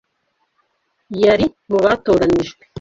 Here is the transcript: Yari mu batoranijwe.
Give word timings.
Yari 1.23 1.45
mu 1.69 1.77
batoranijwe. 1.83 2.63